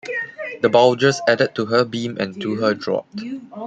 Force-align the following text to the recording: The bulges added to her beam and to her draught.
The 0.63 0.67
bulges 0.69 1.21
added 1.27 1.53
to 1.53 1.67
her 1.67 1.85
beam 1.85 2.17
and 2.19 2.41
to 2.41 2.55
her 2.55 2.73
draught. 2.73 3.21